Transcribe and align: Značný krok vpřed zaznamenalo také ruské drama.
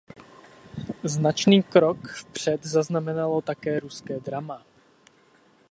Značný 1.03 1.63
krok 1.63 2.07
vpřed 2.07 2.63
zaznamenalo 2.65 3.41
také 3.41 3.79
ruské 3.79 4.19
drama. 4.19 4.61